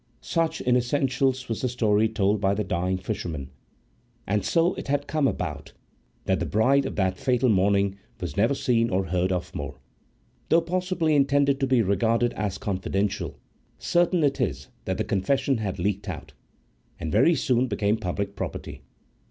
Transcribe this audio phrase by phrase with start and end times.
[0.21, 3.51] Such, in essentials, was the story told by the dying fisherman,
[4.25, 5.73] and so it had come about
[6.25, 9.75] that the bride of that fatal morning was never seen or heard of more.
[10.49, 13.37] Though possibly intended to be regarded as confidential,
[13.77, 16.33] certain it is that the confession had leaked out,
[16.99, 18.81] and very soon became public property.